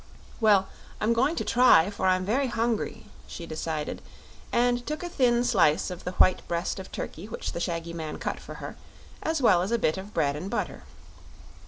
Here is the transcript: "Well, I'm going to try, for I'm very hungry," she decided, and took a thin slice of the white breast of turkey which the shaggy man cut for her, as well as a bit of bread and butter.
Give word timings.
"Well, 0.39 0.67
I'm 0.99 1.13
going 1.13 1.35
to 1.35 1.45
try, 1.45 1.91
for 1.91 2.07
I'm 2.07 2.25
very 2.25 2.47
hungry," 2.47 3.05
she 3.27 3.45
decided, 3.45 4.01
and 4.51 4.83
took 4.87 5.03
a 5.03 5.09
thin 5.09 5.43
slice 5.43 5.91
of 5.91 6.05
the 6.05 6.13
white 6.13 6.41
breast 6.47 6.79
of 6.79 6.91
turkey 6.91 7.27
which 7.27 7.51
the 7.51 7.59
shaggy 7.59 7.93
man 7.93 8.17
cut 8.17 8.39
for 8.39 8.55
her, 8.55 8.77
as 9.21 9.43
well 9.43 9.61
as 9.61 9.71
a 9.71 9.77
bit 9.77 9.97
of 9.99 10.11
bread 10.11 10.35
and 10.35 10.49
butter. 10.49 10.85